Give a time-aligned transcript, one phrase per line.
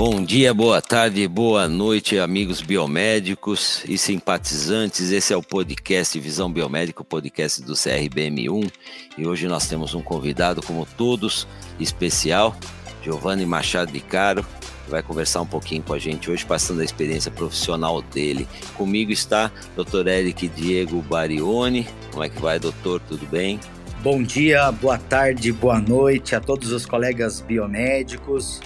[0.00, 5.10] Bom dia, boa tarde, boa noite, amigos biomédicos e simpatizantes.
[5.10, 8.72] Esse é o podcast Visão Biomédica, o podcast do CRBM1.
[9.18, 11.46] E hoje nós temos um convidado, como todos,
[11.78, 12.56] especial,
[13.04, 14.42] Giovanni Machado de Caro,
[14.86, 18.48] que vai conversar um pouquinho com a gente hoje, passando a experiência profissional dele.
[18.78, 20.06] Comigo está Dr.
[20.06, 21.86] Eric Diego Barione.
[22.10, 23.02] Como é que vai, doutor?
[23.06, 23.60] Tudo bem?
[24.02, 28.62] Bom dia, boa tarde, boa noite a todos os colegas biomédicos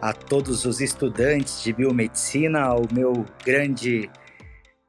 [0.00, 4.08] a todos os estudantes de biomedicina, ao meu grande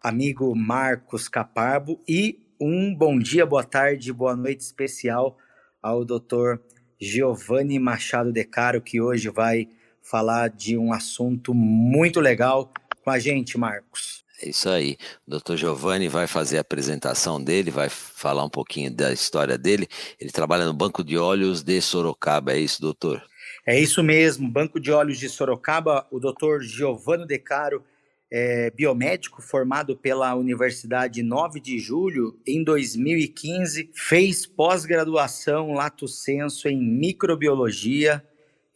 [0.02, 5.36] amigo Marcos Caparbo e um bom dia, boa tarde, boa noite especial
[5.82, 6.60] ao Dr.
[7.02, 9.68] Giovanni Machado De Caro, que hoje vai
[10.02, 12.72] falar de um assunto muito legal
[13.04, 14.24] com a gente, Marcos.
[14.42, 14.96] É isso aí.
[15.28, 15.56] O Dr.
[15.56, 19.88] Giovanni vai fazer a apresentação dele, vai falar um pouquinho da história dele.
[20.20, 23.24] Ele trabalha no Banco de Olhos de Sorocaba, é isso, doutor?
[23.70, 26.60] É isso mesmo, Banco de Olhos de Sorocaba, o Dr.
[26.62, 27.84] Giovanni De Caro,
[28.32, 36.82] é, biomédico formado pela Universidade 9 de Julho em 2015, fez pós-graduação lato senso em
[36.82, 38.26] microbiologia,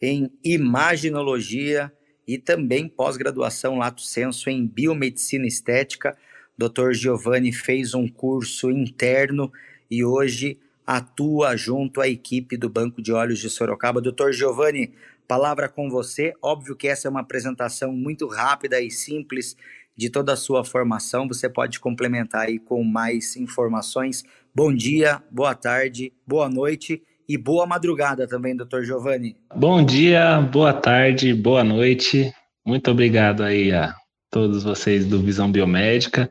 [0.00, 1.92] em imaginologia
[2.24, 6.16] e também pós-graduação lato senso em biomedicina estética.
[6.56, 6.92] Dr.
[6.92, 9.52] Giovanni fez um curso interno
[9.90, 10.56] e hoje
[10.86, 14.00] atua junto à equipe do Banco de Olhos de Sorocaba.
[14.00, 14.92] Doutor Giovanni,
[15.26, 16.34] palavra com você.
[16.42, 19.56] Óbvio que essa é uma apresentação muito rápida e simples
[19.96, 21.28] de toda a sua formação.
[21.28, 24.24] Você pode complementar aí com mais informações.
[24.54, 29.36] Bom dia, boa tarde, boa noite e boa madrugada também, doutor Giovanni.
[29.54, 32.32] Bom dia, boa tarde, boa noite.
[32.66, 33.94] Muito obrigado aí a
[34.30, 36.30] todos vocês do Visão Biomédica.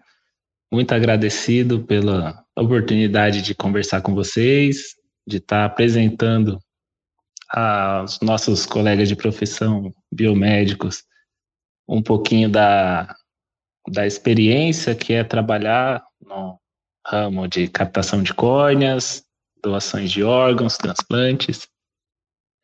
[0.72, 4.96] Muito agradecido pela oportunidade de conversar com vocês,
[5.28, 6.60] de estar apresentando
[7.50, 11.04] aos nossos colegas de profissão biomédicos
[11.88, 13.14] um pouquinho da,
[13.90, 16.58] da experiência que é trabalhar no
[17.06, 19.24] ramo de captação de córneas,
[19.62, 21.68] doações de órgãos, transplantes.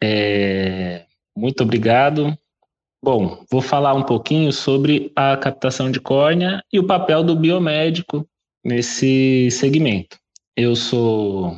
[0.02, 1.06] É,
[1.36, 2.38] muito obrigado.
[3.04, 8.29] Bom, vou falar um pouquinho sobre a captação de córnea e o papel do biomédico
[8.64, 10.18] nesse segmento.
[10.56, 11.56] Eu sou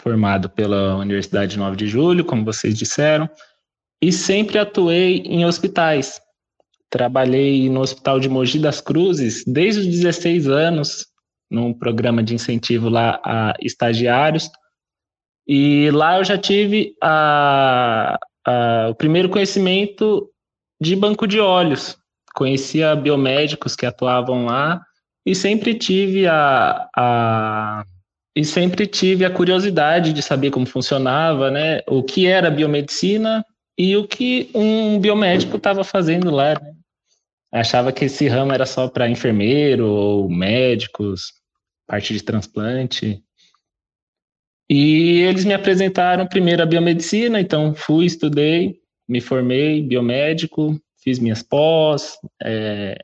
[0.00, 3.28] formado pela Universidade 9 de Julho, como vocês disseram,
[4.02, 6.20] e sempre atuei em hospitais.
[6.90, 11.06] Trabalhei no Hospital de Mogi das Cruzes desde os 16 anos,
[11.50, 14.50] num programa de incentivo lá a estagiários.
[15.46, 20.30] E lá eu já tive a, a, o primeiro conhecimento
[20.80, 21.96] de banco de olhos.
[22.34, 24.80] Conhecia biomédicos que atuavam lá
[25.24, 27.84] e sempre tive a, a
[28.36, 31.80] e sempre tive a curiosidade de saber como funcionava, né?
[31.86, 33.44] O que era biomedicina
[33.78, 36.54] e o que um biomédico estava fazendo lá.
[36.60, 36.74] Né?
[37.52, 41.32] Achava que esse ramo era só para enfermeiro ou médicos,
[41.86, 43.22] parte de transplante.
[44.68, 51.42] E eles me apresentaram primeiro a biomedicina, então fui, estudei, me formei biomédico, fiz minhas
[51.42, 52.98] pós, é,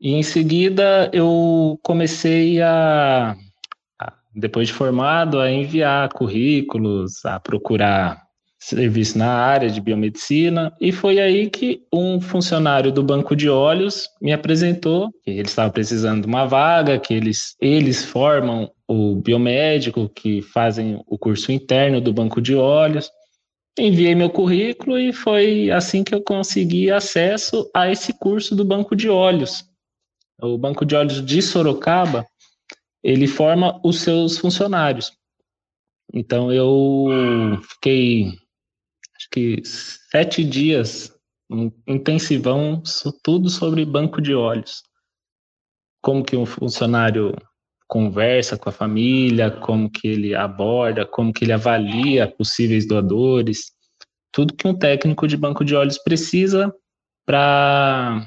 [0.00, 3.36] e em seguida eu comecei a,
[4.34, 8.28] depois de formado, a enviar currículos, a procurar
[8.60, 14.08] serviço na área de biomedicina, e foi aí que um funcionário do banco de olhos
[14.20, 20.08] me apresentou que ele estava precisando de uma vaga, que eles, eles formam o biomédico,
[20.08, 23.10] que fazem o curso interno do banco de olhos.
[23.78, 28.96] Enviei meu currículo e foi assim que eu consegui acesso a esse curso do banco
[28.96, 29.64] de olhos.
[30.40, 32.26] O Banco de Olhos de Sorocaba,
[33.02, 35.12] ele forma os seus funcionários.
[36.12, 37.06] Então eu
[37.62, 38.26] fiquei
[39.16, 41.12] acho que sete dias
[41.50, 42.82] um intensivão
[43.22, 44.82] tudo sobre banco de olhos.
[46.00, 47.34] Como que um funcionário
[47.88, 53.72] conversa com a família, como que ele aborda, como que ele avalia possíveis doadores,
[54.30, 56.72] tudo que um técnico de banco de olhos precisa
[57.26, 58.26] para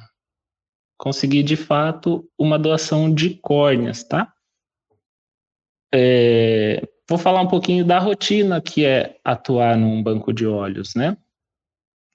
[1.02, 4.32] conseguir de fato uma doação de córneas, tá?
[5.92, 11.18] É, vou falar um pouquinho da rotina que é atuar num banco de olhos, né?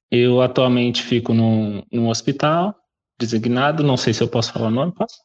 [0.09, 2.77] Eu atualmente fico num, num hospital
[3.19, 5.21] designado, não sei se eu posso falar o nome, posso?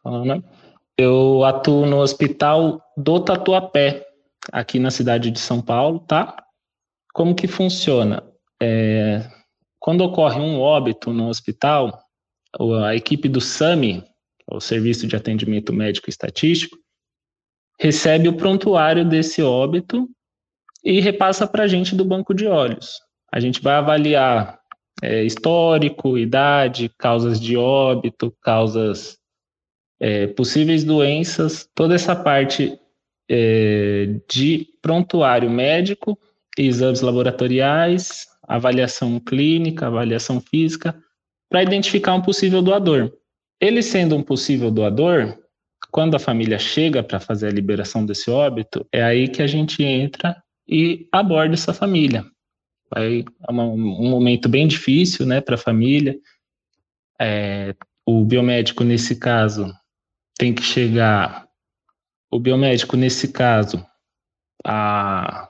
[0.00, 0.44] Falar o nome?
[0.96, 4.06] Eu atuo no hospital do Tatuapé,
[4.52, 6.36] aqui na cidade de São Paulo, tá?
[7.12, 8.22] Como que funciona?
[8.62, 9.28] É,
[9.84, 12.02] quando ocorre um óbito no hospital,
[12.86, 14.02] a equipe do SAMI,
[14.50, 16.78] o Serviço de Atendimento Médico Estatístico,
[17.78, 20.08] recebe o prontuário desse óbito
[20.82, 22.98] e repassa para a gente do banco de olhos.
[23.30, 24.58] A gente vai avaliar
[25.02, 29.18] é, histórico, idade, causas de óbito, causas
[30.00, 32.80] é, possíveis doenças, toda essa parte
[33.30, 36.18] é, de prontuário médico,
[36.56, 40.98] exames laboratoriais, avaliação clínica, avaliação física,
[41.48, 43.12] para identificar um possível doador.
[43.60, 45.38] Ele sendo um possível doador,
[45.90, 49.82] quando a família chega para fazer a liberação desse óbito, é aí que a gente
[49.82, 50.36] entra
[50.68, 52.24] e aborda essa família.
[52.96, 56.16] É uma, um momento bem difícil né, para a família.
[57.20, 57.74] É,
[58.06, 59.72] o biomédico, nesse caso,
[60.36, 61.46] tem que chegar.
[62.30, 63.84] O biomédico, nesse caso,
[64.62, 65.48] para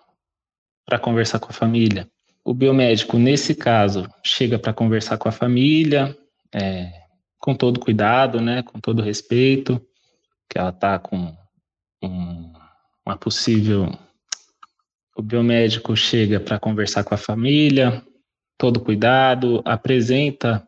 [1.00, 2.08] conversar com a família.
[2.44, 6.16] O biomédico, nesse caso, chega para conversar com a família,
[6.54, 6.92] é,
[7.38, 9.80] com todo cuidado, né, com todo respeito,
[10.48, 11.34] que ela está com
[12.02, 12.52] um,
[13.06, 13.90] uma possível
[15.16, 18.02] o biomédico chega para conversar com a família,
[18.58, 20.66] todo cuidado, apresenta,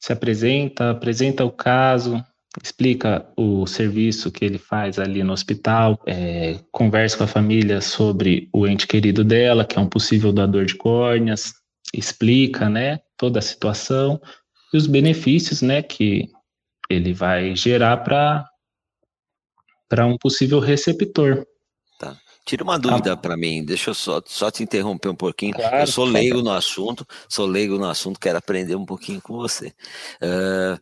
[0.00, 2.24] se apresenta, apresenta o caso,
[2.62, 8.48] explica o serviço que ele faz ali no hospital, é, conversa com a família sobre
[8.52, 11.52] o ente querido dela, que é um possível doador de córneas,
[11.94, 14.20] explica, né, toda a situação
[14.72, 16.28] e os benefícios, né, que
[16.90, 18.46] ele vai gerar para
[19.88, 21.46] para um possível receptor.
[22.48, 23.16] Tira uma dúvida ah.
[23.16, 25.52] para mim, deixa eu só, só te interromper um pouquinho.
[25.52, 29.36] Claro, eu sou leigo no assunto, sou leigo no assunto, quero aprender um pouquinho com
[29.36, 29.74] você.
[30.22, 30.80] Uh,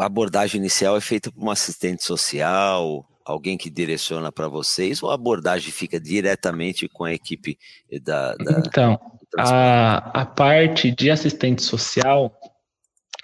[0.00, 5.10] a abordagem inicial é feita por um assistente social, alguém que direciona para vocês, ou
[5.10, 7.58] a abordagem fica diretamente com a equipe
[8.02, 8.34] da.
[8.36, 8.98] da então,
[9.36, 12.34] a, a parte de assistente social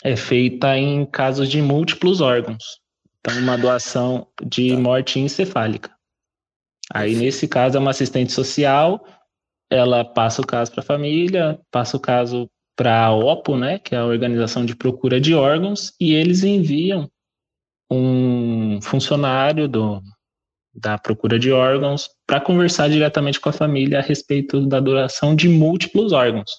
[0.02, 2.80] é feita em casos de múltiplos órgãos.
[3.20, 4.78] Então, uma doação de tá.
[4.78, 5.90] morte encefálica.
[6.92, 9.02] Aí, nesse caso, é uma assistente social,
[9.70, 13.94] ela passa o caso para a família, passa o caso para a OPO, né, que
[13.94, 17.08] é a Organização de Procura de Órgãos, e eles enviam
[17.90, 20.02] um funcionário do,
[20.74, 25.48] da procura de órgãos para conversar diretamente com a família a respeito da doação de
[25.48, 26.50] múltiplos órgãos.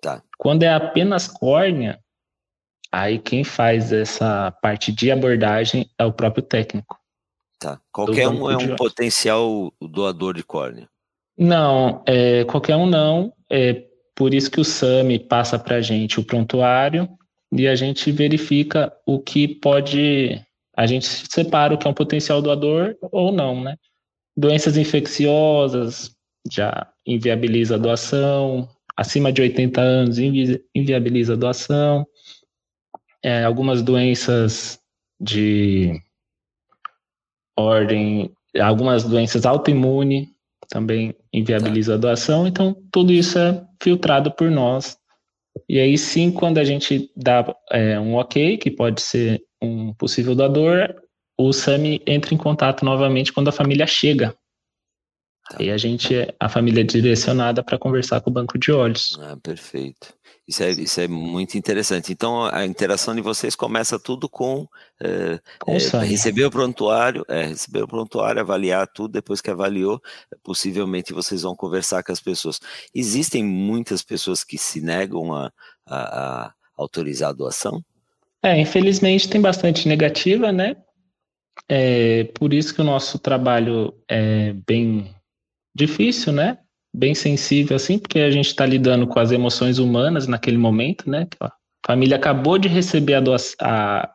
[0.00, 0.22] Tá.
[0.38, 1.98] Quando é apenas córnea,
[2.92, 6.98] aí quem faz essa parte de abordagem é o próprio técnico.
[7.58, 7.80] Tá.
[7.90, 10.88] Qualquer um é um potencial doador de córnea?
[11.36, 13.32] Não, é, qualquer um não.
[13.50, 13.84] É
[14.16, 17.06] por isso que o SAMI passa para a gente o prontuário
[17.52, 20.42] e a gente verifica o que pode.
[20.74, 23.76] A gente separa o que é um potencial doador ou não, né?
[24.34, 26.16] Doenças infecciosas
[26.50, 32.06] já inviabiliza a doação, acima de 80 anos invi inviabiliza a doação.
[33.22, 34.78] É, algumas doenças
[35.20, 36.00] de
[37.54, 40.28] ordem, algumas doenças autoimunes
[40.68, 44.96] também inviabiliza a doação, então tudo isso é filtrado por nós.
[45.68, 50.34] E aí sim, quando a gente dá é, um ok, que pode ser um possível
[50.34, 50.94] doador,
[51.38, 54.34] o SAMI entra em contato novamente quando a família chega.
[55.50, 55.62] Tá.
[55.62, 59.16] E a gente, a família é direcionada para conversar com o banco de olhos.
[59.20, 60.14] Ah, perfeito.
[60.46, 62.12] Isso é, isso é muito interessante.
[62.12, 64.66] Então, a interação de vocês começa tudo com,
[65.00, 70.00] é, com é, receber o prontuário, é, receber o prontuário, avaliar tudo, depois que avaliou,
[70.44, 72.60] possivelmente vocês vão conversar com as pessoas.
[72.94, 75.52] Existem muitas pessoas que se negam a,
[75.84, 77.82] a, a autorizar a doação?
[78.40, 80.76] É, infelizmente tem bastante negativa, né?
[81.68, 85.12] É, por isso que o nosso trabalho é bem
[85.76, 86.58] difícil, né?
[86.96, 91.26] bem sensível, assim, porque a gente está lidando com as emoções humanas naquele momento, né?
[91.38, 91.52] A
[91.86, 94.10] família acabou de receber a, doação, a,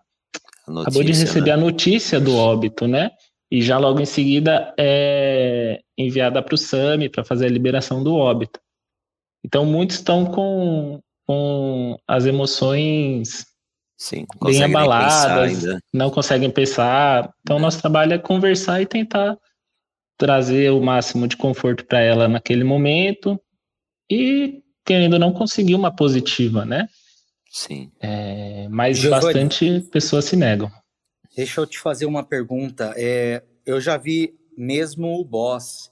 [0.67, 1.53] notícia, acabou de receber né?
[1.53, 3.11] a notícia do óbito, né?
[3.51, 8.15] E já logo em seguida é enviada para o SAMI para fazer a liberação do
[8.15, 8.59] óbito.
[9.45, 13.45] Então muitos estão com, com as emoções
[13.95, 15.63] Sim, bem abaladas,
[15.93, 17.31] não conseguem pensar.
[17.41, 17.59] Então, é.
[17.59, 19.37] nosso trabalho é conversar e tentar
[20.21, 23.41] trazer o máximo de conforto para ela naquele momento
[24.07, 26.87] e querendo não conseguir uma positiva, né?
[27.49, 27.91] Sim.
[27.99, 30.71] É, mas Giovani, bastante pessoas se negam.
[31.35, 32.93] Deixa eu te fazer uma pergunta.
[32.95, 35.91] É, eu já vi mesmo o boss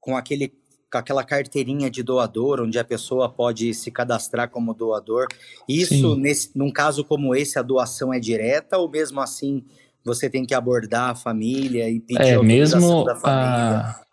[0.00, 0.52] com aquele
[0.92, 5.26] com aquela carteirinha de doador, onde a pessoa pode se cadastrar como doador.
[5.68, 9.64] Isso, nesse, num caso como esse, a doação é direta ou mesmo assim
[10.04, 13.78] você tem que abordar a família e pedir é, mesmo da família.
[13.80, 14.04] A...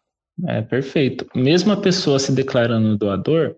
[0.47, 1.27] É perfeito.
[1.35, 3.55] Mesmo a pessoa se declarando doador,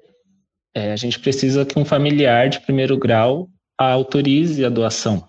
[0.75, 5.27] é, a gente precisa que um familiar de primeiro grau autorize a doação.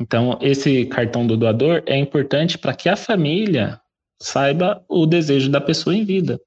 [0.00, 3.80] Então, esse cartão do doador é importante para que a família
[4.20, 6.40] saiba o desejo da pessoa em vida.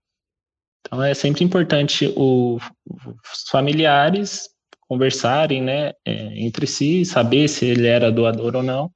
[0.81, 4.49] Então, é sempre importante o, os familiares
[4.87, 8.91] conversarem, né, é, entre si, saber se ele era doador ou não,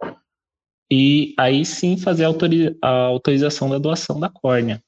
[0.96, 2.24] e aí sim fazer
[2.84, 4.80] a, autorização da doação da córnea,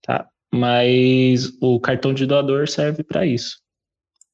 [0.00, 0.28] tá?
[0.54, 3.60] Mas o cartão de doador serve para isso.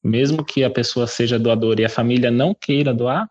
[0.03, 3.27] Mesmo que a pessoa seja doadora e a família não queira doar,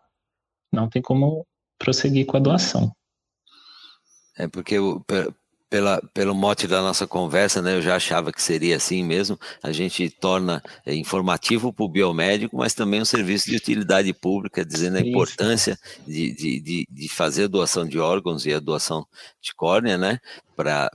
[0.69, 1.47] não tem como
[1.79, 2.91] prosseguir com a doação.
[4.37, 4.75] É porque
[5.69, 9.37] pela, pelo mote da nossa conversa, né, eu já achava que seria assim mesmo.
[9.61, 14.65] A gente torna é, informativo para o biomédico, mas também um serviço de utilidade pública,
[14.65, 15.09] dizendo a Isso.
[15.09, 19.05] importância de, de, de, de, fazer a doação de órgãos e a doação
[19.41, 20.19] de córnea, né,
[20.55, 20.89] para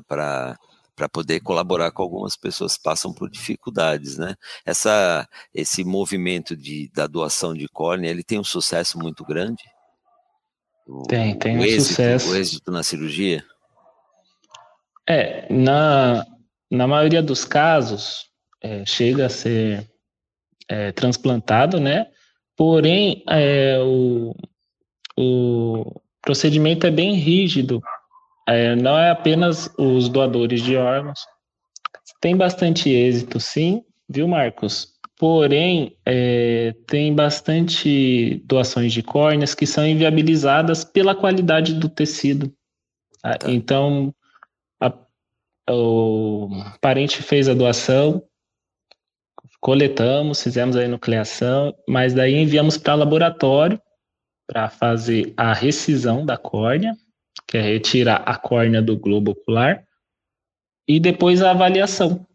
[0.95, 4.37] para poder colaborar com algumas pessoas que passam por dificuldades, né?
[4.64, 9.64] Essa, esse movimento de, da doação de córnea, ele tem um sucesso muito grande?
[11.09, 12.31] tem, tem um êxito, sucesso.
[12.31, 13.45] O êxito na cirurgia?
[15.09, 16.25] É, na,
[16.71, 18.27] na maioria dos casos,
[18.63, 19.87] é, chega a ser
[20.69, 22.07] é, transplantado, né?
[22.57, 24.35] Porém, é, o,
[25.17, 27.81] o procedimento é bem rígido.
[28.49, 31.21] É, não é apenas os doadores de órgãos.
[32.21, 34.93] Tem bastante êxito, sim, viu, Marcos?
[35.19, 42.53] Porém, é, tem bastante doações de córneas que são inviabilizadas pela qualidade do tecido.
[43.21, 43.39] Tá?
[43.47, 44.13] Então,
[45.69, 46.49] o
[46.81, 48.23] parente fez a doação,
[49.61, 53.81] coletamos, fizemos a nucleação, mas daí enviamos para laboratório
[54.47, 56.97] para fazer a recisão da córnea,
[57.47, 59.85] que é retirar a córnea do globo ocular,
[60.88, 62.26] e depois a avaliação.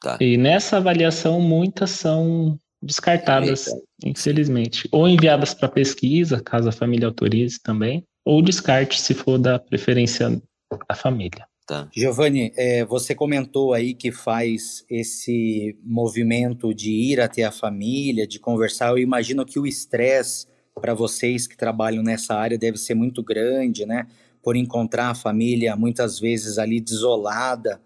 [0.00, 0.16] Tá.
[0.20, 3.82] E nessa avaliação, muitas são descartadas, Eita.
[4.04, 9.58] infelizmente, ou enviadas para pesquisa, caso a família autorize também, ou descarte se for da
[9.58, 10.40] preferência
[10.88, 11.47] da família.
[11.68, 11.86] Tá.
[11.94, 18.38] Giovanni, é, você comentou aí que faz esse movimento de ir até a família, de
[18.38, 18.88] conversar.
[18.88, 20.46] Eu imagino que o estresse
[20.80, 24.06] para vocês que trabalham nessa área deve ser muito grande, né?
[24.42, 27.78] Por encontrar a família muitas vezes ali desolada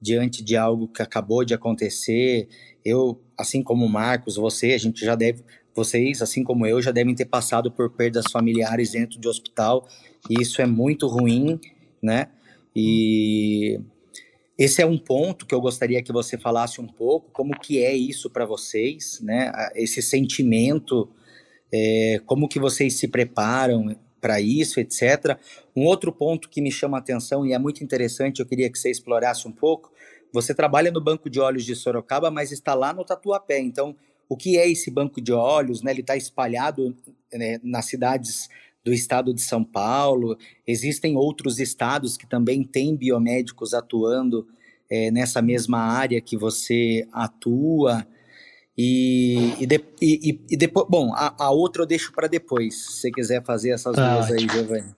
[0.00, 2.46] diante de algo que acabou de acontecer.
[2.84, 5.42] Eu, assim como o Marcos, você, a gente já deve,
[5.74, 9.88] vocês, assim como eu, já devem ter passado por perdas familiares dentro de hospital.
[10.30, 11.58] E isso é muito ruim,
[12.00, 12.28] né?
[12.74, 13.80] E
[14.58, 17.94] esse é um ponto que eu gostaria que você falasse um pouco, como que é
[17.94, 19.52] isso para vocês, né?
[19.74, 21.10] Esse sentimento,
[21.72, 25.38] é, como que vocês se preparam para isso, etc.
[25.76, 28.78] Um outro ponto que me chama a atenção e é muito interessante, eu queria que
[28.78, 29.92] você explorasse um pouco.
[30.32, 33.60] Você trabalha no banco de olhos de Sorocaba, mas está lá no Tatuapé.
[33.60, 33.94] Então,
[34.28, 35.82] o que é esse banco de olhos?
[35.82, 35.90] Né?
[35.90, 36.96] Ele está espalhado
[37.32, 38.48] né, nas cidades
[38.84, 40.36] do estado de São Paulo.
[40.66, 44.46] Existem outros estados que também têm biomédicos atuando
[44.90, 48.06] é, nessa mesma área que você atua.
[48.76, 53.00] E, e, de, e, e depois, bom, a, a, outra eu deixo para depois, se
[53.00, 54.92] você quiser fazer essas tá duas aí, Giovanni.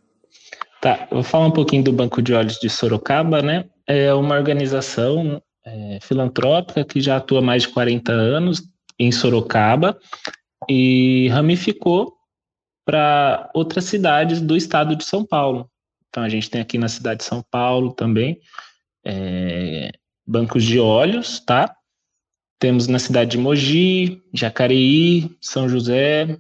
[0.81, 3.66] Tá, vou falar um pouquinho do Banco de Olhos de Sorocaba, né?
[3.87, 8.62] É uma organização é, filantrópica que já atua há mais de 40 anos
[8.99, 9.99] em Sorocaba
[10.69, 12.15] e ramificou
[12.87, 15.69] para outras cidades do estado de São Paulo.
[16.09, 18.40] Então, a gente tem aqui na cidade de São Paulo também
[19.07, 19.93] é,
[20.26, 21.75] bancos de óleos, tá?
[22.59, 26.38] Temos na cidade de Mogi, Jacareí, São José,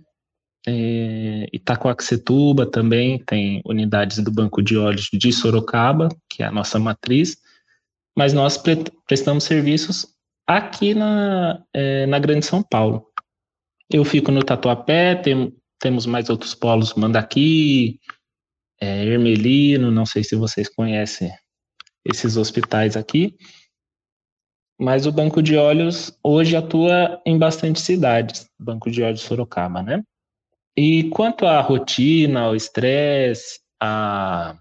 [0.66, 6.78] é, Itacoaxetuba também tem unidades do Banco de Óleos de Sorocaba, que é a nossa
[6.78, 7.36] matriz,
[8.16, 10.08] mas nós pre prestamos serviços
[10.44, 13.06] aqui na, é, na Grande São Paulo.
[13.88, 18.00] Eu fico no Tatuapé, tem, temos mais outros polos, Mandaqui,
[18.80, 21.32] é, Ermelino, não sei se vocês conhecem
[22.04, 23.36] esses hospitais aqui.
[24.78, 30.02] Mas o Banco de Olhos hoje atua em bastante cidades, Banco de Olhos Sorocaba, né?
[30.76, 34.54] E quanto à rotina, ao estresse, a,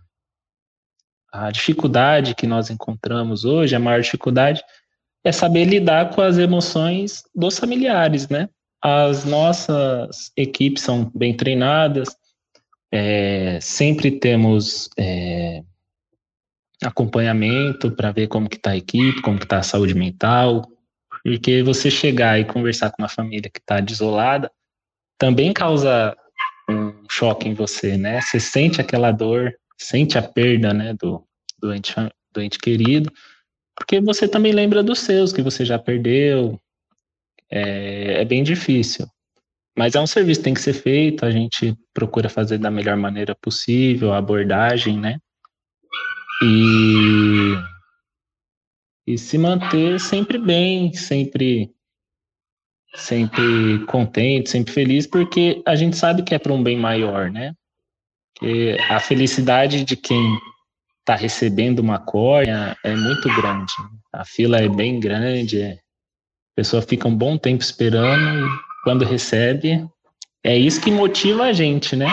[1.32, 4.64] a dificuldade que nós encontramos hoje, a maior dificuldade
[5.26, 8.48] é saber lidar com as emoções dos familiares, né?
[8.88, 12.16] As nossas equipes são bem treinadas,
[12.92, 15.64] é, sempre temos é,
[16.84, 20.62] acompanhamento para ver como que está a equipe, como que está a saúde mental,
[21.24, 24.52] porque você chegar e conversar com uma família que está desolada
[25.18, 26.16] também causa
[26.70, 28.22] um choque em você, né?
[28.22, 31.26] Você sente aquela dor, sente a perda, né, do
[31.60, 31.96] doente,
[32.32, 33.12] doente querido,
[33.76, 36.62] porque você também lembra dos seus que você já perdeu,
[37.52, 39.08] é, é bem difícil.
[39.78, 42.96] Mas é um serviço que tem que ser feito, a gente procura fazer da melhor
[42.96, 45.20] maneira possível, a abordagem, né?
[46.42, 47.56] E,
[49.06, 51.76] e se manter sempre bem, sempre
[52.96, 57.54] sempre contente, sempre feliz, porque a gente sabe que é para um bem maior, né?
[58.36, 60.40] Que a felicidade de quem
[61.00, 63.74] está recebendo uma córnea é muito grande.
[64.14, 65.78] A fila é bem grande, é,
[66.56, 68.50] a pessoa fica um bom tempo esperando e
[68.84, 69.86] quando recebe,
[70.42, 72.08] é isso que motiva a gente, né?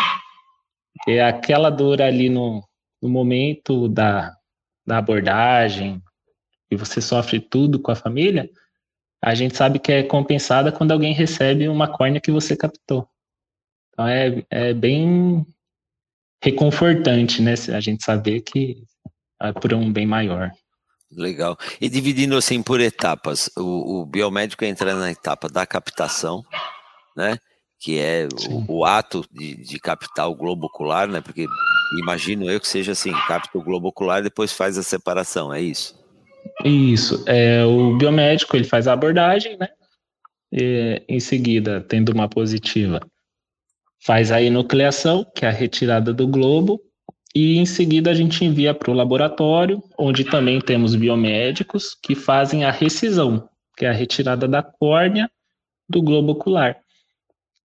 [1.07, 2.61] É aquela dor ali no,
[3.01, 4.35] no momento da,
[4.85, 6.03] da abordagem,
[6.73, 8.51] e você sofre tudo com a família,
[9.23, 13.07] a gente sabe que é compensada quando alguém recebe uma córnea que você captou.
[13.91, 15.47] Então é, é bem
[16.43, 17.55] reconfortante, né?
[17.73, 18.83] A gente saber que
[19.41, 20.51] é por um bem maior.
[21.17, 21.57] Legal.
[21.81, 26.43] E dividindo assim por etapas, o, o biomédico entra na etapa da captação,
[27.17, 27.37] né?
[27.79, 31.21] Que é o, o, ato de, de captar o globo ocular, né?
[31.21, 31.47] Porque
[32.01, 35.61] imagino eu que seja assim, capta o globo ocular e depois faz a separação, é
[35.61, 36.01] isso?
[36.65, 37.23] Isso.
[37.27, 39.69] É, o biomédico ele faz a abordagem, né?
[40.53, 43.01] E, em seguida, tendo uma positiva,
[44.05, 46.81] faz a enucleação, que é a retirada do globo,
[47.35, 52.65] e em seguida a gente envia para o laboratório, onde também temos biomédicos que fazem
[52.65, 55.31] a recisão, que é a retirada da córnea
[55.89, 56.77] do globo ocular.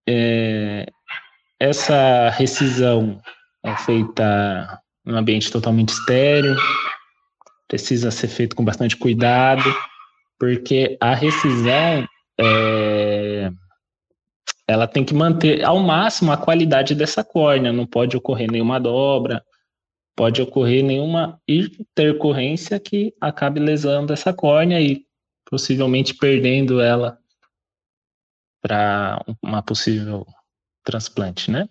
[0.09, 0.87] É,
[1.59, 3.21] essa recisão
[3.65, 6.57] é feita em um ambiente totalmente estéreo,
[7.67, 9.65] precisa ser feito com bastante cuidado,
[10.39, 12.07] porque a recisão
[12.39, 13.51] é,
[14.69, 19.43] ela tem que manter ao máximo a qualidade dessa córnea, não pode ocorrer nenhuma dobra,
[20.17, 25.05] pode ocorrer nenhuma intercorrência que acabe lesando essa córnea e
[25.49, 27.19] possivelmente perdendo ela
[28.63, 30.27] para uma possível
[30.83, 31.69] transplante, né?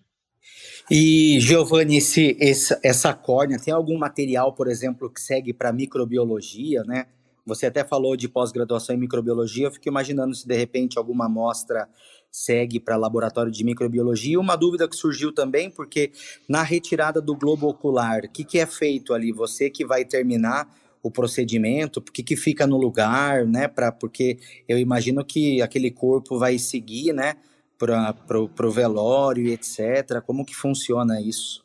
[0.90, 7.08] E, Giovanni, essa, essa córnea tem algum material, por exemplo, que segue para microbiologia, né?
[7.46, 11.88] Você até falou de pós-graduação em microbiologia, eu fico imaginando se de repente alguma amostra
[12.36, 14.38] segue para laboratório de microbiologia.
[14.38, 16.12] Uma dúvida que surgiu também, porque
[16.50, 19.32] na retirada do globo ocular, o que, que é feito ali?
[19.32, 20.67] Você que vai terminar
[21.02, 23.69] o procedimento, o que, que fica no lugar, né?
[23.69, 27.36] Pra, porque eu imagino que aquele corpo vai seguir, né?
[27.78, 30.21] Para o velório, etc.
[30.26, 31.63] Como que funciona isso?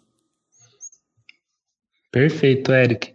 [2.12, 3.12] Perfeito, Eric.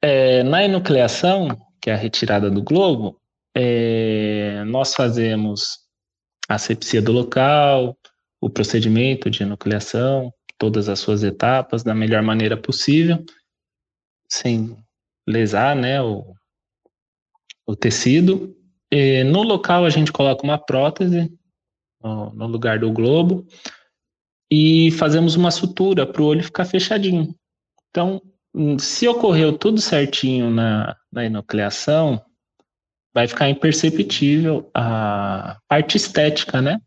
[0.00, 1.48] É, na enucleação,
[1.80, 3.20] que é a retirada do globo,
[3.56, 5.82] é, nós fazemos
[6.52, 7.96] a asepsia do local,
[8.40, 13.24] o procedimento de enucleação, todas as suas etapas da melhor maneira possível,
[14.28, 14.76] sem
[15.26, 16.34] lesar né, o,
[17.66, 18.54] o tecido.
[18.90, 21.32] E no local a gente coloca uma prótese
[22.02, 23.46] no, no lugar do globo
[24.50, 27.34] e fazemos uma sutura para o olho ficar fechadinho.
[27.88, 28.20] Então,
[28.78, 32.22] se ocorreu tudo certinho na, na enucleação,
[33.14, 36.80] vai ficar imperceptível a parte estética, né?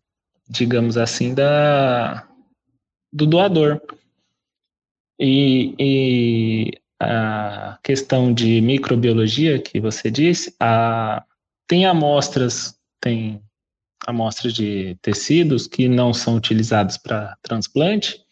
[0.47, 2.27] Digamos assim, da,
[3.11, 3.81] do doador.
[5.19, 11.23] E, e a questão de microbiologia que você disse, a,
[11.67, 13.41] tem amostras, tem
[14.05, 18.23] amostras de tecidos que não são utilizados para transplante,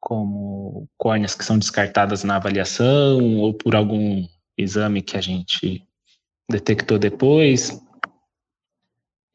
[0.00, 4.26] como córneas que são descartadas na avaliação ou por algum
[4.58, 5.86] exame que a gente
[6.48, 7.80] detectou depois,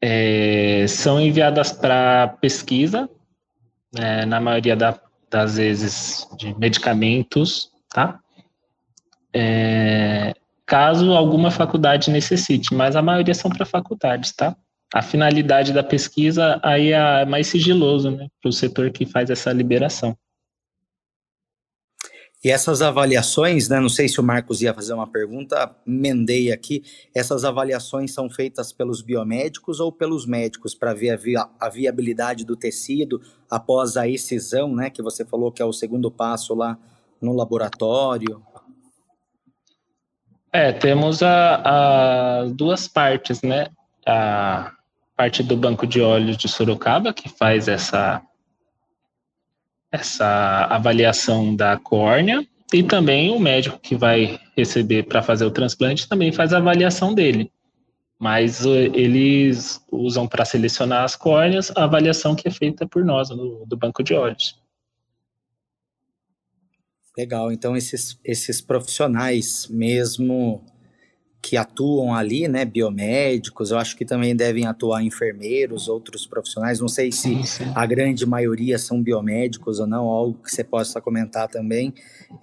[0.00, 3.08] é, são enviadas para pesquisa,
[3.96, 4.98] é, na maioria da,
[5.30, 8.20] das vezes de medicamentos, tá?
[9.34, 14.56] É, caso alguma faculdade necessite, mas a maioria são para faculdades, tá?
[14.94, 19.52] A finalidade da pesquisa aí é mais sigiloso, né, para o setor que faz essa
[19.52, 20.16] liberação.
[22.44, 26.84] E essas avaliações, né, não sei se o Marcos ia fazer uma pergunta, mendei aqui.
[27.12, 32.44] Essas avaliações são feitas pelos biomédicos ou pelos médicos para ver a, via, a, viabilidade
[32.44, 33.20] do tecido
[33.50, 36.78] após a excisão, né, que você falou que é o segundo passo lá
[37.20, 38.40] no laboratório?
[40.52, 43.66] É, temos a, a duas partes, né?
[44.06, 44.72] A
[45.16, 48.22] parte do banco de óleos de Sorocaba, que faz essa
[49.90, 56.08] essa avaliação da córnea e também o médico que vai receber para fazer o transplante
[56.08, 57.50] também faz a avaliação dele.
[58.18, 63.64] Mas eles usam para selecionar as córneas a avaliação que é feita por nós no,
[63.64, 64.60] do banco de olhos.
[67.16, 70.64] Legal, então esses, esses profissionais mesmo
[71.40, 76.88] que atuam ali, né, biomédicos, eu acho que também devem atuar enfermeiros, outros profissionais, não
[76.88, 77.40] sei se
[77.74, 81.94] a grande maioria são biomédicos ou não, algo que você possa comentar também,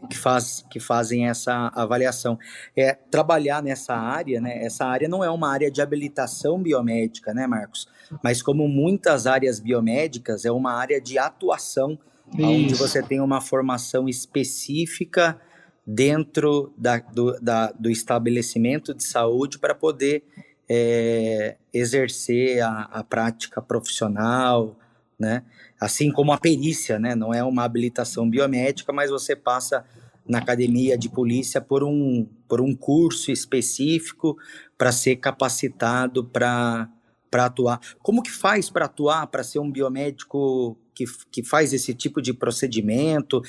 [0.09, 2.39] que, faz, que fazem essa avaliação.
[2.75, 7.45] É, trabalhar nessa área, né, essa área não é uma área de habilitação biomédica, né,
[7.45, 7.87] Marcos?
[8.23, 11.99] Mas como muitas áreas biomédicas, é uma área de atuação,
[12.33, 12.47] Isso.
[12.47, 15.39] onde você tem uma formação específica
[15.85, 20.23] dentro da, do, da, do estabelecimento de saúde para poder
[20.67, 24.77] é, exercer a, a, prática profissional,
[25.17, 25.43] né?
[25.79, 27.13] Assim como a perícia, né?
[27.13, 29.85] Não é uma habilitação biomédica, mas você passa
[30.27, 34.35] na academia de polícia por um, por um curso específico
[34.77, 36.89] para ser capacitado para
[37.31, 37.79] atuar.
[38.01, 42.33] Como que faz para atuar, para ser um biomédico que, que faz esse tipo de
[42.33, 43.43] procedimento?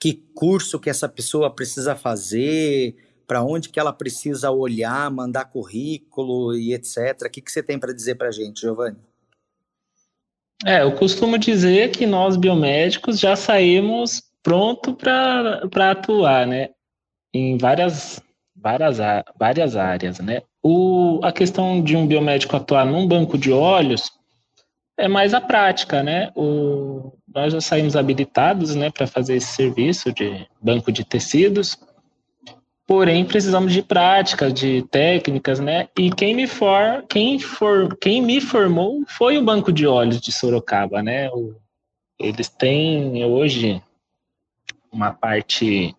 [0.00, 6.56] Que curso que essa pessoa precisa fazer, para onde que ela precisa olhar, mandar currículo
[6.56, 7.26] e etc.
[7.26, 8.96] O que, que você tem para dizer para a gente, Giovanni?
[10.64, 16.70] É, eu costumo dizer que nós biomédicos já saímos pronto para atuar, né?
[17.32, 18.20] Em várias,
[18.56, 18.98] várias,
[19.38, 20.42] várias áreas, né?
[20.62, 24.10] O, a questão de um biomédico atuar num banco de olhos
[24.96, 26.32] é mais a prática, né?
[26.34, 31.78] O, nós já saímos habilitados, né, para fazer esse serviço de banco de tecidos,
[32.86, 35.88] porém precisamos de prática, de técnicas, né?
[35.98, 40.32] E quem me for, quem for, quem me formou foi o banco de olhos de
[40.32, 41.28] Sorocaba, né?
[41.30, 41.54] O,
[42.18, 43.82] eles têm hoje
[44.90, 45.94] uma parte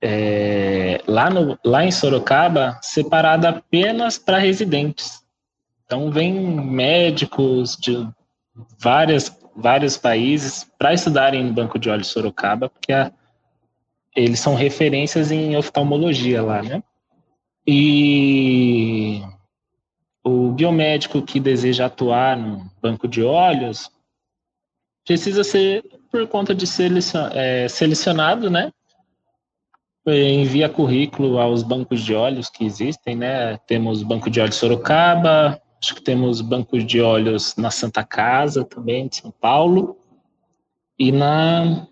[0.00, 5.22] é, lá, no, lá em Sorocaba separada apenas para residentes.
[5.84, 8.08] Então, vem médicos de
[8.78, 13.10] várias, vários países para estudarem no Banco de Olhos Sorocaba, porque a,
[14.14, 16.82] eles são referências em oftalmologia lá, né?
[17.66, 19.22] E
[20.22, 23.90] o biomédico que deseja atuar no banco de olhos
[25.04, 26.92] precisa ser por conta de ser
[27.32, 28.72] é, selecionado, né?
[30.06, 33.56] Envia currículo aos bancos de olhos que existem, né?
[33.66, 39.06] Temos Banco de Olhos Sorocaba, Acho que temos bancos de olhos na Santa Casa também,
[39.06, 39.96] de São Paulo,
[40.98, 41.86] e na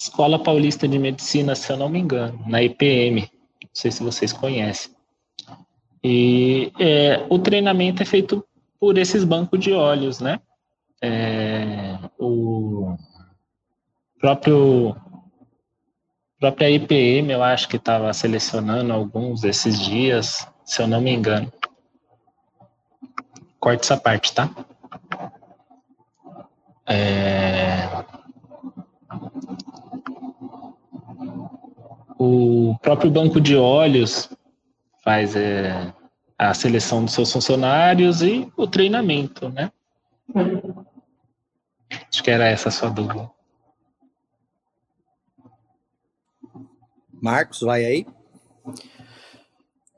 [0.00, 3.30] Escola Paulista de Medicina, se eu não me engano, na IPM.
[3.62, 4.90] Não sei se vocês conhecem.
[6.02, 8.42] E é, o treinamento é feito
[8.80, 10.40] por esses bancos de olhos, né?
[11.02, 12.96] É, o
[14.18, 14.96] próprio
[16.40, 21.52] própria IPM, eu acho que estava selecionando alguns esses dias, se eu não me engano
[23.66, 24.48] corte essa parte, tá?
[26.86, 27.88] É...
[32.16, 34.30] O próprio banco de olhos
[35.02, 35.92] faz é,
[36.38, 39.72] a seleção dos seus funcionários e o treinamento, né?
[42.08, 43.28] Acho que era essa a sua dúvida.
[47.20, 48.06] Marcos, vai aí?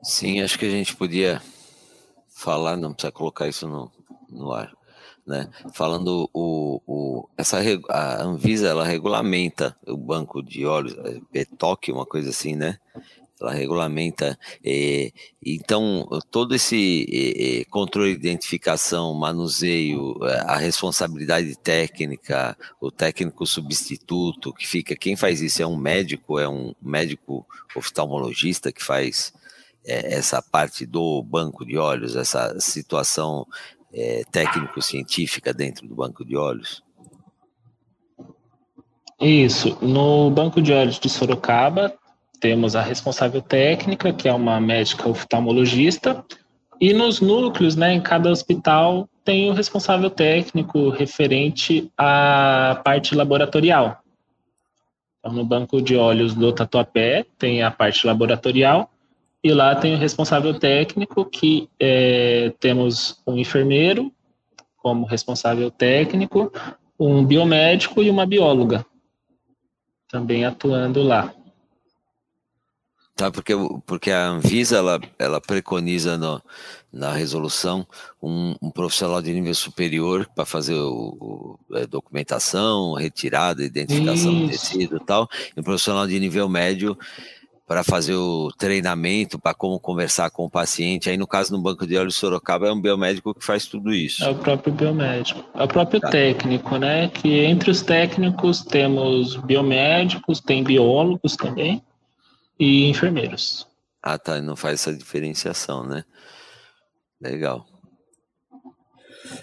[0.01, 1.39] Sim, acho que a gente podia
[2.39, 3.91] falar, não precisa colocar isso no,
[4.29, 4.71] no ar,
[5.27, 5.49] né?
[5.73, 10.95] Falando o, o essa a Anvisa ela regulamenta o banco de óleos,
[11.33, 12.77] é, toque uma coisa assim, né?
[13.41, 15.11] Ela regulamenta, é,
[15.45, 24.67] então todo esse é, controle de identificação, manuseio, a responsabilidade técnica, o técnico substituto que
[24.67, 29.38] fica, quem faz isso é um médico, é um médico oftalmologista que faz é,
[29.89, 33.45] essa parte do banco de olhos, essa situação
[33.93, 36.83] é, técnico-científica dentro do banco de olhos?
[39.19, 39.77] Isso.
[39.81, 41.93] No banco de olhos de Sorocaba,
[42.39, 46.23] temos a responsável técnica, que é uma médica oftalmologista,
[46.79, 54.01] e nos núcleos, né, em cada hospital, tem o responsável técnico referente à parte laboratorial.
[55.19, 58.89] Então, no banco de olhos do Tatuapé, tem a parte laboratorial,
[59.43, 64.11] e lá tem o responsável técnico, que é, temos um enfermeiro
[64.77, 66.51] como responsável técnico,
[66.99, 68.85] um biomédico e uma bióloga
[70.09, 71.33] também atuando lá.
[73.15, 73.53] Tá, porque,
[73.85, 76.41] porque a Anvisa ela, ela preconiza no,
[76.91, 77.85] na resolução
[78.23, 84.31] um, um, profissional de nível superior para fazer o, o a é, documentação, retirada, identificação
[84.31, 84.41] Isso.
[84.41, 86.97] do tecido e tal, e um profissional de nível médio
[87.69, 91.07] para fazer o treinamento, para como conversar com o paciente.
[91.07, 94.23] Aí, no caso, no Banco de Olhos Sorocaba, é um biomédico que faz tudo isso.
[94.23, 95.45] É o próprio biomédico.
[95.53, 96.09] É o próprio tá.
[96.09, 97.09] técnico, né?
[97.09, 101.83] Que entre os técnicos temos biomédicos, tem biólogos também
[102.59, 103.67] e enfermeiros.
[104.01, 104.41] Ah, tá.
[104.41, 106.03] Não faz essa diferenciação, né?
[107.21, 107.67] Legal.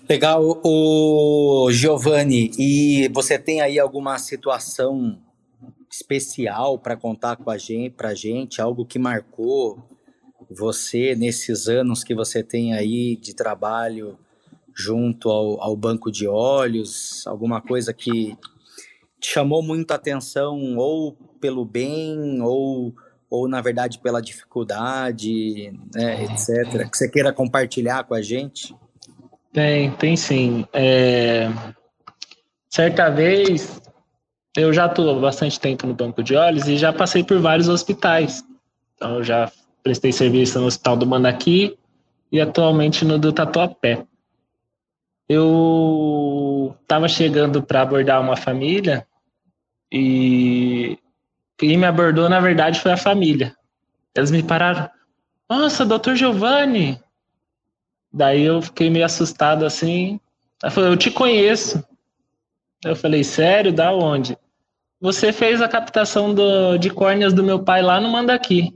[0.09, 2.51] Legal, o Giovanni.
[2.59, 5.17] E você tem aí alguma situação
[5.97, 9.83] especial para contar com a gente, para gente, algo que marcou
[10.51, 14.19] você nesses anos que você tem aí de trabalho
[14.75, 18.37] junto ao, ao banco de olhos, alguma coisa que
[19.19, 22.95] te chamou muito a atenção ou pelo bem ou
[23.29, 26.89] ou na verdade pela dificuldade, né, etc.
[26.89, 28.75] Que você queira compartilhar com a gente?
[29.53, 30.65] Tem, tem sim.
[30.73, 31.49] É...
[32.69, 33.81] Certa vez
[34.57, 38.45] eu já estou bastante tempo no banco de olhos e já passei por vários hospitais.
[38.95, 39.51] Então, eu já
[39.83, 41.79] prestei serviço no Hospital do Manaqui
[42.33, 44.05] e atualmente no do Tatuapé.
[45.29, 49.07] Eu estava chegando para abordar uma família
[49.93, 50.99] e
[51.59, 53.55] quem me abordou, na verdade, foi a família.
[54.15, 54.89] Eles me pararam.
[55.49, 57.01] Nossa, doutor Giovanni!
[58.13, 60.19] Daí eu fiquei meio assustado assim.
[60.63, 61.85] Ela falou, eu te conheço.
[62.85, 63.73] Eu falei, sério?
[63.73, 64.37] Da onde?
[65.01, 68.75] Você fez a captação do, de córneas do meu pai lá no Mandaqui.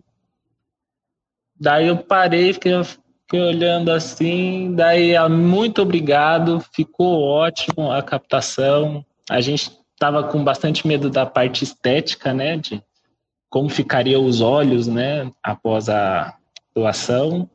[1.58, 4.74] Daí eu parei, fiquei, fiquei olhando assim.
[4.74, 9.04] Daí, ah, muito obrigado, ficou ótimo a captação.
[9.28, 12.56] A gente estava com bastante medo da parte estética, né?
[12.56, 12.82] De
[13.48, 15.30] como ficariam os olhos, né?
[15.42, 16.34] Após a
[16.74, 17.48] doação.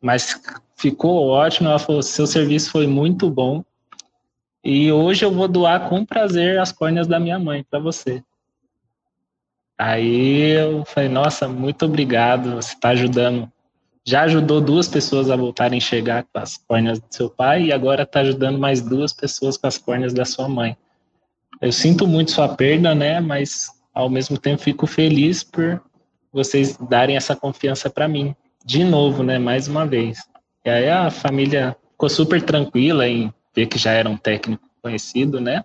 [0.00, 0.40] Mas
[0.76, 1.68] ficou ótimo.
[1.68, 3.64] Ela falou: seu serviço foi muito bom.
[4.64, 8.22] E hoje eu vou doar com prazer as córneas da minha mãe para você.
[9.78, 13.50] Aí eu falei, nossa, muito obrigado, você está ajudando.
[14.04, 17.72] Já ajudou duas pessoas a voltarem a enxergar com as córneas do seu pai e
[17.72, 20.76] agora está ajudando mais duas pessoas com as córneas da sua mãe.
[21.60, 23.20] Eu sinto muito sua perda, né?
[23.20, 25.80] Mas ao mesmo tempo fico feliz por
[26.32, 28.34] vocês darem essa confiança para mim.
[28.64, 29.38] De novo, né?
[29.38, 30.18] Mais uma vez.
[30.64, 35.40] E aí a família ficou super tranquila em ver que já era um técnico conhecido,
[35.40, 35.64] né?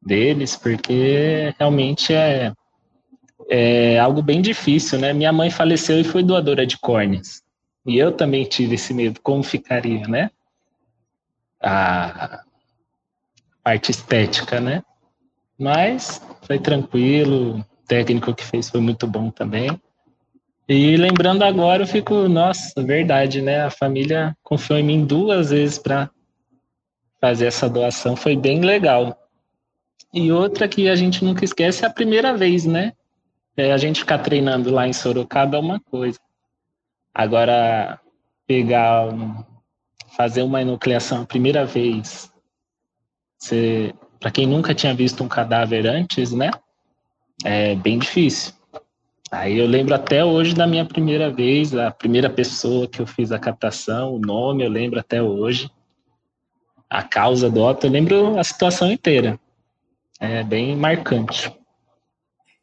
[0.00, 2.52] Deles, porque realmente é,
[3.48, 5.12] é algo bem difícil, né?
[5.12, 7.42] Minha mãe faleceu e foi doadora de córneas.
[7.86, 10.30] E eu também tive esse medo, como ficaria, né?
[11.62, 12.42] A
[13.62, 14.82] parte estética, né?
[15.58, 19.70] Mas foi tranquilo, o técnico que fez foi muito bom também.
[20.66, 23.62] E lembrando agora, eu fico, nossa, verdade, né?
[23.64, 26.10] A família confiou em mim duas vezes para
[27.24, 29.18] fazer essa doação foi bem legal.
[30.12, 32.92] E outra que a gente nunca esquece é a primeira vez, né?
[33.56, 36.18] É, a gente ficar treinando lá em Sorocaba é uma coisa.
[37.14, 37.98] Agora,
[38.46, 39.08] pegar,
[40.14, 42.30] fazer uma enucleação a primeira vez,
[44.20, 46.50] para quem nunca tinha visto um cadáver antes, né?
[47.42, 48.52] É bem difícil.
[49.30, 53.32] Aí eu lembro até hoje da minha primeira vez, a primeira pessoa que eu fiz
[53.32, 55.70] a captação, o nome eu lembro até hoje
[56.94, 59.38] a causa do óbito, eu lembro a situação inteira.
[60.20, 61.52] É bem marcante.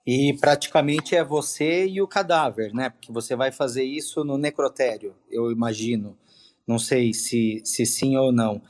[0.08, 2.90] E praticamente é você e o cadáver, né?
[2.90, 6.18] Porque você vai fazer isso no necrotério, eu imagino.
[6.66, 8.62] Não sei se, se sim ou não.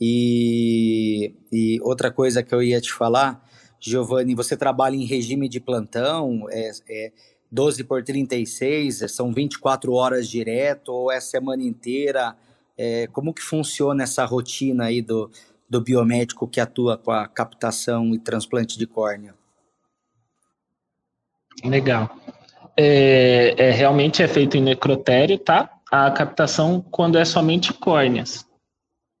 [0.00, 3.40] E, e outra coisa que eu ia te falar,
[3.78, 7.12] Giovanni, você trabalha em regime de plantão, é, é
[7.52, 12.36] 12 por 36, são 24 horas direto, ou é semana inteira?
[12.76, 15.30] É, como que funciona essa rotina aí do,
[15.68, 19.34] do biomédico que atua com a captação e transplante de córnea?
[21.64, 22.10] Legal.
[22.76, 25.70] É, é, realmente é feito em necrotério, tá?
[25.90, 28.44] A captação quando é somente córneas.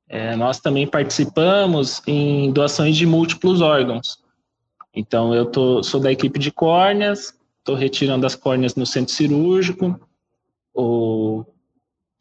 [0.08, 4.18] É, nós também participamos em doações de múltiplos órgãos.
[4.92, 9.98] Então, eu tô, sou da equipe de córneas, estou retirando as córneas no centro cirúrgico,
[10.72, 11.53] ou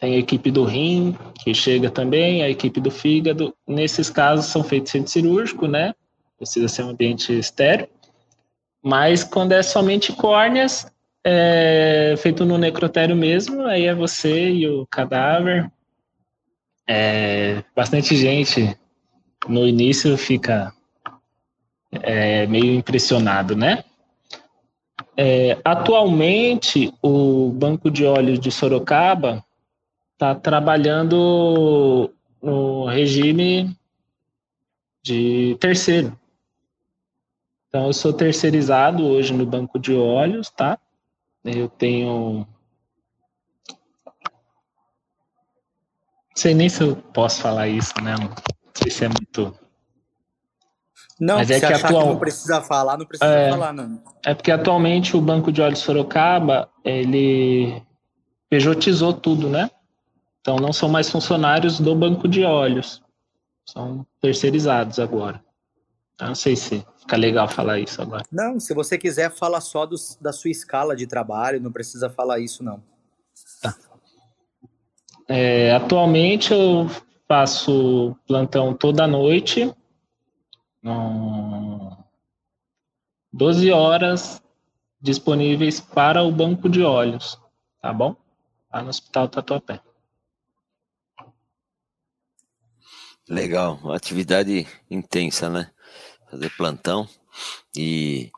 [0.03, 3.55] tem a equipe do rim, que chega também, a equipe do fígado.
[3.65, 5.93] Nesses casos, são feitos centro cirúrgico, né?
[6.37, 7.87] Precisa ser um ambiente estéreo.
[8.83, 10.91] Mas quando é somente córneas,
[11.23, 15.71] é feito no necrotério mesmo, aí é você e o cadáver.
[16.85, 18.77] É, bastante gente
[19.47, 20.73] no início fica
[21.93, 23.85] é, meio impressionado, né?
[25.15, 29.41] É, atualmente, o Banco de Olhos de Sorocaba
[30.13, 33.77] está trabalhando no regime
[35.03, 36.17] de terceiro.
[37.67, 40.77] Então, eu sou terceirizado hoje no banco de olhos, tá?
[41.43, 42.47] Eu tenho.
[46.29, 48.15] Não sei nem se eu posso falar isso, né?
[48.19, 48.29] Não
[48.73, 49.57] sei se é muito.
[51.19, 52.03] Não, Mas é que, atual...
[52.03, 54.01] que não precisa falar, não precisa é, falar, não.
[54.25, 57.81] É porque atualmente o Banco de Olhos Sorocaba, ele
[58.49, 59.69] pejotizou tudo, né?
[60.43, 63.01] Então não são mais funcionários do Banco de Olhos.
[63.65, 65.41] São terceirizados agora.
[66.19, 68.25] Eu não sei se fica legal falar isso agora.
[68.29, 72.41] Não, se você quiser, fala só do, da sua escala de trabalho, não precisa falar
[72.41, 72.83] isso, não.
[73.61, 73.73] Tá.
[75.29, 76.89] É, atualmente eu
[77.25, 79.73] faço plantão toda noite,
[83.31, 84.43] 12 horas
[84.99, 87.39] disponíveis para o banco de olhos,
[87.81, 88.13] tá bom?
[88.73, 89.79] Lá no Hospital Tatuapé.
[93.33, 95.71] Legal, uma atividade intensa, né?
[96.29, 97.09] Fazer plantão
[97.75, 98.31] e,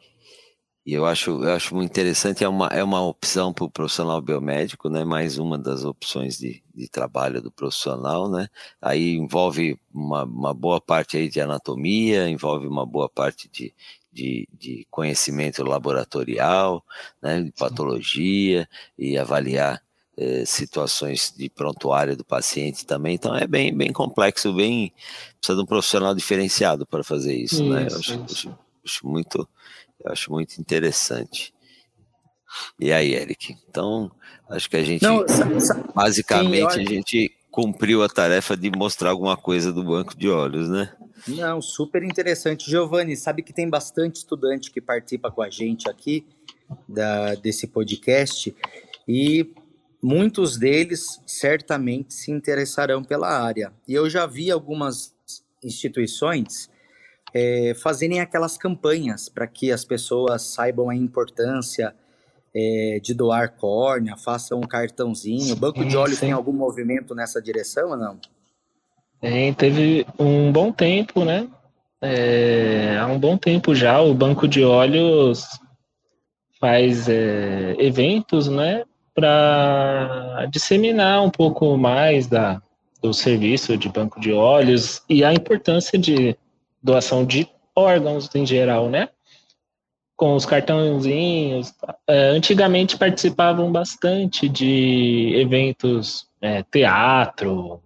[0.86, 4.22] e eu acho eu acho muito interessante é uma é uma opção para o profissional
[4.22, 5.04] biomédico, né?
[5.04, 8.48] Mais uma das opções de, de trabalho do profissional, né?
[8.82, 13.76] Aí envolve uma, uma boa parte aí de anatomia, envolve uma boa parte de,
[14.14, 16.82] de, de conhecimento laboratorial,
[17.22, 17.42] né?
[17.44, 18.66] De patologia
[18.98, 19.85] e avaliar
[20.18, 23.16] eh, situações de prontuário do paciente também.
[23.16, 24.94] Então é bem, bem complexo, bem
[25.40, 27.88] precisa de um profissional diferenciado para fazer isso, isso né?
[27.90, 29.48] Eu acho, acho, acho, muito,
[30.06, 31.54] acho muito interessante.
[32.80, 33.58] E aí, Eric?
[33.70, 34.10] Então,
[34.50, 35.26] acho que a gente Não,
[35.94, 40.70] basicamente sim, a gente cumpriu a tarefa de mostrar alguma coisa do banco de olhos,
[40.70, 40.94] né?
[41.28, 42.70] Não, super interessante.
[42.70, 46.26] Giovanni, sabe que tem bastante estudante que participa com a gente aqui
[46.88, 48.56] da, desse podcast
[49.08, 49.54] e
[50.06, 53.74] muitos deles certamente se interessarão pela área.
[53.88, 55.16] E eu já vi algumas
[55.64, 56.70] instituições
[57.34, 61.96] é, fazerem aquelas campanhas para que as pessoas saibam a importância
[62.56, 65.54] é, de doar córnea, façam um cartãozinho.
[65.54, 66.28] O Banco sim, de Olhos sim.
[66.28, 68.20] tem algum movimento nessa direção ou não?
[69.20, 71.50] Tem, teve um bom tempo, né?
[72.00, 75.48] É, há um bom tempo já o Banco de Olhos
[76.60, 78.84] faz é, eventos, né,
[79.16, 82.62] para disseminar um pouco mais da,
[83.02, 86.38] do serviço de banco de olhos e a importância de
[86.84, 89.10] doação de órgãos em geral, né?
[90.18, 91.74] Com os cartãozinhos.
[92.06, 97.82] É, antigamente participavam bastante de eventos, é, teatro,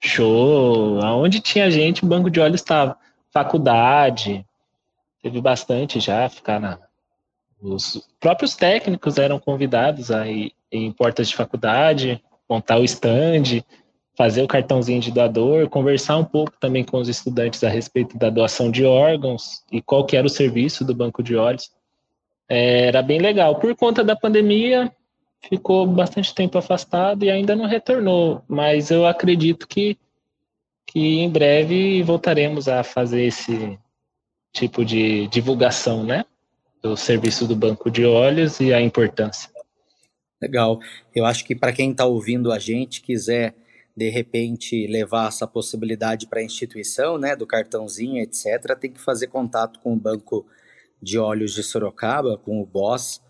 [0.00, 2.96] show, aonde tinha gente, o banco de olhos estava.
[3.30, 4.44] Faculdade,
[5.22, 6.78] teve bastante já, ficar na.
[7.60, 13.62] Os próprios técnicos eram convidados a ir em portas de faculdade, montar o stand,
[14.16, 18.30] fazer o cartãozinho de doador, conversar um pouco também com os estudantes a respeito da
[18.30, 21.70] doação de órgãos e qual que era o serviço do banco de olhos.
[22.48, 23.56] É, era bem legal.
[23.56, 24.90] Por conta da pandemia,
[25.48, 29.98] ficou bastante tempo afastado e ainda não retornou, mas eu acredito que,
[30.86, 33.78] que em breve voltaremos a fazer esse
[34.52, 36.24] tipo de divulgação, né?
[36.82, 39.51] Do serviço do banco de olhos e a importância.
[40.42, 40.80] Legal.
[41.14, 43.54] Eu acho que para quem está ouvindo a gente, quiser
[43.96, 49.28] de repente levar essa possibilidade para a instituição, né, do cartãozinho, etc., tem que fazer
[49.28, 50.46] contato com o Banco
[51.00, 53.20] de Olhos de Sorocaba, com o BOSS,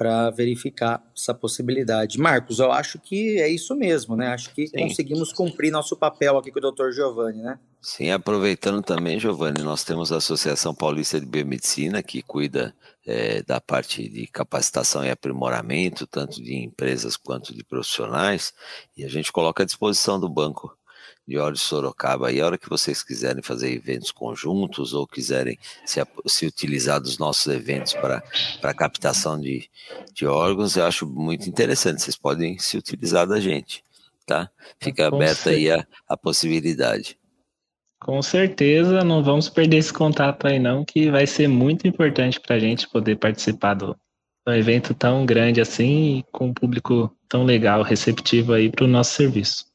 [0.00, 2.18] para verificar essa possibilidade.
[2.18, 4.28] Marcos, eu acho que é isso mesmo, né?
[4.28, 4.78] Acho que Sim.
[4.78, 6.90] conseguimos cumprir nosso papel aqui com o Dr.
[6.90, 7.58] Giovanni, né?
[7.82, 12.74] Sim, aproveitando também, Giovanni, nós temos a Associação Paulista de Biomedicina, que cuida
[13.10, 18.54] é, da parte de capacitação e aprimoramento, tanto de empresas quanto de profissionais,
[18.96, 20.72] e a gente coloca à disposição do banco
[21.26, 22.30] de Olhos Sorocaba.
[22.30, 27.18] E a hora que vocês quiserem fazer eventos conjuntos ou quiserem se, se utilizar dos
[27.18, 29.68] nossos eventos para captação de,
[30.14, 32.02] de órgãos, eu acho muito interessante.
[32.02, 33.84] Vocês podem se utilizar da gente,
[34.24, 34.48] tá?
[34.78, 37.19] Fica aberta aí a, a possibilidade.
[38.00, 42.56] Com certeza, não vamos perder esse contato aí não, que vai ser muito importante para
[42.56, 43.94] a gente poder participar do,
[44.46, 48.88] do evento tão grande assim e com um público tão legal, receptivo aí para o
[48.88, 49.69] nosso serviço.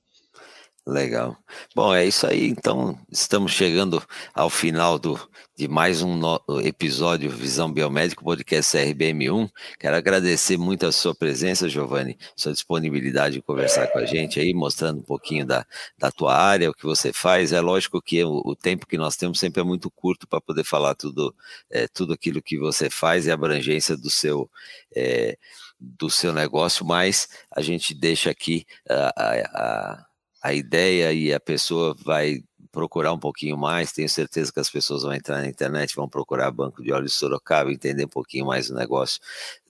[0.87, 1.35] Legal.
[1.75, 2.47] Bom, é isso aí.
[2.47, 4.03] Então, estamos chegando
[4.35, 5.19] ao final do,
[5.57, 9.49] de mais um no, episódio Visão Biomédico, podcast CRBM1.
[9.79, 14.53] Quero agradecer muito a sua presença, Giovanni, sua disponibilidade de conversar com a gente aí,
[14.53, 15.65] mostrando um pouquinho da,
[15.97, 17.51] da tua área, o que você faz.
[17.51, 20.63] É lógico que o, o tempo que nós temos sempre é muito curto para poder
[20.63, 21.33] falar tudo,
[21.67, 24.47] é, tudo aquilo que você faz e a abrangência do seu.
[24.95, 25.35] É,
[25.77, 30.04] do seu negócio, mas a gente deixa aqui a, a a
[30.53, 35.13] ideia e a pessoa vai procurar um pouquinho mais, tenho certeza que as pessoas vão
[35.13, 39.21] entrar na internet, vão procurar Banco de Olhos Sorocaba, entender um pouquinho mais o negócio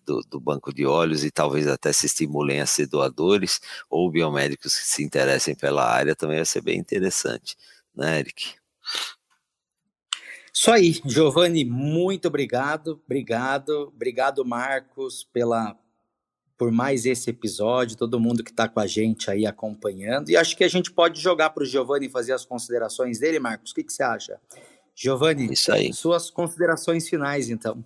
[0.03, 4.75] do, do, banco de olhos e talvez até se estimulem a ser doadores ou biomédicos
[4.75, 7.55] que se interessem pela área, também vai ser bem interessante,
[7.95, 8.55] né, Eric?
[10.53, 15.77] Isso aí, Giovanni, muito obrigado, obrigado, obrigado, Marcos, pela
[16.57, 20.29] por mais esse episódio, todo mundo que está com a gente aí acompanhando.
[20.29, 23.71] E acho que a gente pode jogar para o Giovanni fazer as considerações dele, Marcos.
[23.71, 24.39] O que, que você acha?
[24.95, 25.91] Giovanni, Isso aí.
[25.91, 27.83] suas considerações finais, então.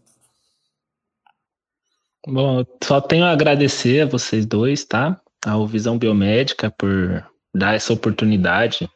[2.28, 5.20] Bom, só tenho a agradecer a vocês dois, tá?
[5.44, 8.88] Ao Visão Biomédica por dar essa oportunidade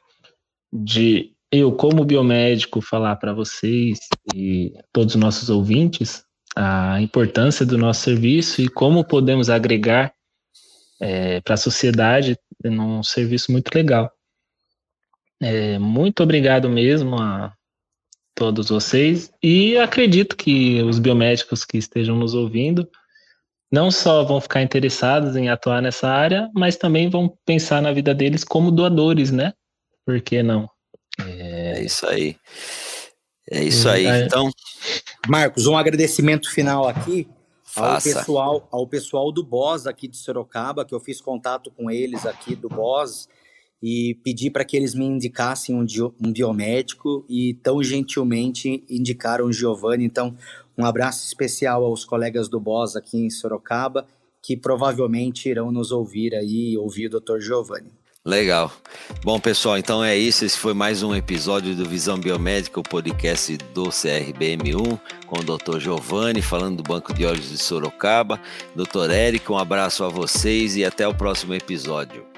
[0.71, 3.99] de eu, como biomédico, falar para vocês
[4.35, 6.23] e todos os nossos ouvintes
[6.55, 10.13] a importância do nosso serviço e como podemos agregar
[10.99, 14.11] é, para a sociedade num serviço muito legal.
[15.41, 17.53] É, muito obrigado mesmo a
[18.35, 22.89] todos vocês e acredito que os biomédicos que estejam nos ouvindo
[23.71, 28.13] não só vão ficar interessados em atuar nessa área, mas também vão pensar na vida
[28.13, 29.53] deles como doadores, né?
[30.05, 30.69] Por que não?
[31.19, 32.37] É, é isso aí.
[33.49, 34.05] É isso aí.
[34.05, 34.25] É.
[34.25, 34.49] Então,
[35.27, 37.27] Marcos, um agradecimento final aqui
[37.75, 42.25] ao pessoal, ao pessoal do BOS aqui de Sorocaba, que eu fiz contato com eles
[42.25, 43.27] aqui do BOS
[43.81, 45.85] e pedi para que eles me indicassem um,
[46.23, 50.05] um, biomédico e tão gentilmente indicaram o Giovanni.
[50.05, 50.37] Então,
[50.77, 54.07] um abraço especial aos colegas do BOS aqui em Sorocaba,
[54.41, 57.39] que provavelmente irão nos ouvir aí, ouvir o Dr.
[57.39, 57.91] Giovanni.
[58.25, 58.71] Legal.
[59.21, 60.45] Bom, pessoal, então é isso.
[60.45, 64.97] Esse foi mais um episódio do Visão Biomédica, o podcast do CRBM1,
[65.27, 65.79] com o Dr.
[65.79, 68.39] Giovanni, falando do Banco de Olhos de Sorocaba.
[68.73, 69.11] Dr.
[69.11, 72.32] Érico, um abraço a vocês e até o próximo episódio.